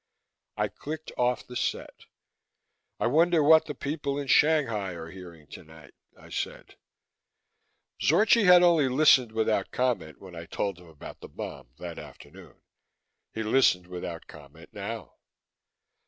[0.57, 2.05] I clicked off the set.
[2.99, 6.75] "I wonder what the people in Shanghai are hearing tonight," I said.
[8.01, 12.63] Zorchi had only listened without comment, when I told him about the bomb that afternoon;
[13.31, 15.17] he listened without comment now.